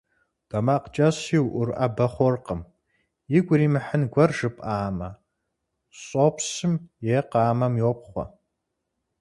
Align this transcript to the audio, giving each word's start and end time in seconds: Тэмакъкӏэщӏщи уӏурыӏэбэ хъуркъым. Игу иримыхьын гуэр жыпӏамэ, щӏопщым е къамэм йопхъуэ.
Тэмакъкӏэщӏщи 0.49 1.37
уӏурыӏэбэ 1.47 2.05
хъуркъым. 2.13 2.61
Игу 3.37 3.53
иримыхьын 3.55 4.03
гуэр 4.13 4.31
жыпӏамэ, 4.37 5.09
щӏопщым 5.99 6.73
е 7.15 7.19
къамэм 7.31 7.73
йопхъуэ. 7.81 8.23